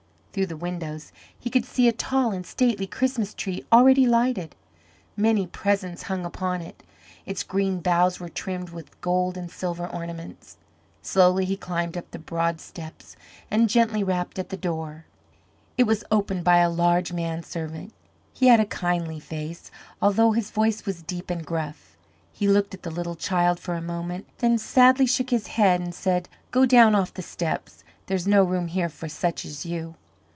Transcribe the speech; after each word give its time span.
Through 0.33 0.45
the 0.45 0.55
windows, 0.55 1.11
he 1.37 1.49
could 1.49 1.65
see 1.65 1.89
a 1.89 1.91
tall 1.91 2.31
and 2.31 2.45
stately 2.45 2.87
Christmas 2.87 3.33
tree 3.33 3.65
already 3.69 4.05
lighted. 4.07 4.55
Many 5.17 5.45
presents 5.45 6.03
hung 6.03 6.23
upon 6.23 6.61
it. 6.61 6.83
Its 7.25 7.43
green 7.43 7.81
boughs 7.81 8.21
were 8.21 8.29
trimmed 8.29 8.69
with 8.69 9.01
gold 9.01 9.35
and 9.35 9.51
silver 9.51 9.87
ornaments. 9.87 10.55
Slowly 11.01 11.43
he 11.43 11.57
climbed 11.57 11.97
up 11.97 12.09
the 12.11 12.17
broad 12.17 12.61
steps 12.61 13.17
and 13.51 13.67
gently 13.67 14.05
rapped 14.05 14.39
at 14.39 14.47
the 14.47 14.55
door. 14.55 15.03
It 15.77 15.83
was 15.83 16.05
opened 16.09 16.45
by 16.45 16.59
a 16.59 16.69
large 16.69 17.11
man 17.11 17.43
servant. 17.43 17.91
He 18.31 18.47
had 18.47 18.61
a 18.61 18.65
kindly 18.65 19.19
face, 19.19 19.69
although 20.01 20.31
his 20.31 20.49
voice 20.49 20.85
was 20.85 21.03
deep 21.03 21.29
and 21.29 21.45
gruff. 21.45 21.97
He 22.31 22.47
looked 22.47 22.73
at 22.73 22.83
the 22.83 22.89
little 22.89 23.15
child 23.15 23.59
for 23.59 23.73
a 23.75 23.81
moment, 23.81 24.29
then 24.37 24.57
sadly 24.57 25.07
shook 25.07 25.29
his 25.29 25.47
head 25.47 25.81
and 25.81 25.93
said, 25.93 26.29
"Go 26.51 26.65
down 26.65 26.95
off 26.95 27.13
the 27.13 27.21
steps. 27.21 27.83
There 28.05 28.15
is 28.15 28.25
no 28.27 28.45
room 28.45 28.67
here 28.67 28.87
for 28.87 29.09
such 29.09 29.43
as 29.43 29.65
you." 29.65 29.95